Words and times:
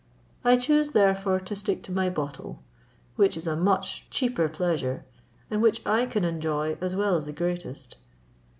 I 0.43 0.57
choose 0.57 0.93
therefore 0.93 1.39
to 1.41 1.55
stick 1.55 1.83
to 1.83 1.91
my 1.91 2.09
bottle, 2.09 2.57
which 3.17 3.37
is 3.37 3.45
a 3.45 3.55
much 3.55 4.09
cheaper 4.09 4.49
pleasure, 4.49 5.05
and 5.51 5.61
which 5.61 5.85
I 5.85 6.07
can 6.07 6.25
enjoy 6.25 6.75
as 6.81 6.95
well 6.95 7.15
as 7.17 7.27
the 7.27 7.31
greatest." 7.33 7.97